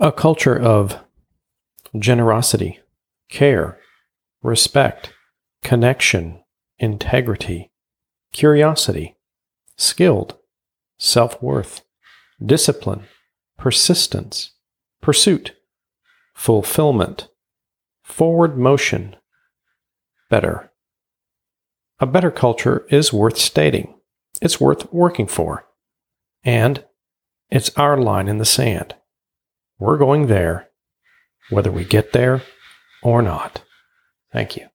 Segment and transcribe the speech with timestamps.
[0.00, 0.98] A culture of
[1.96, 2.80] generosity,
[3.28, 3.78] care,
[4.42, 5.12] respect,
[5.62, 6.42] connection,
[6.80, 7.70] integrity,
[8.32, 9.14] curiosity,
[9.76, 10.36] skilled,
[10.98, 11.82] self worth,
[12.44, 13.04] discipline,
[13.56, 14.50] persistence,
[15.00, 15.54] pursuit,
[16.34, 17.28] fulfillment,
[18.02, 19.14] forward motion,
[20.28, 20.72] better.
[22.00, 23.94] A better culture is worth stating.
[24.42, 25.68] It's worth working for.
[26.42, 26.84] And
[27.48, 28.96] it's our line in the sand.
[29.84, 30.70] We're going there,
[31.50, 32.40] whether we get there
[33.02, 33.62] or not.
[34.32, 34.68] Thank you.